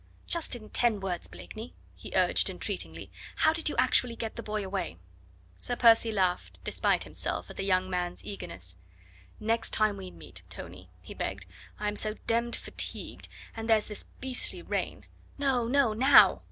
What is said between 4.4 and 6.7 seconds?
boy away?" Sir Percy laughed